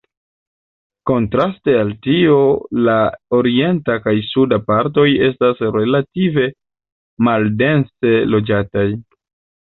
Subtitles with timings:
[1.09, 2.37] Kontraste al tio
[2.87, 2.95] la
[3.39, 6.47] orienta kaj suda partoj estas relative
[7.29, 8.87] maldense loĝataj.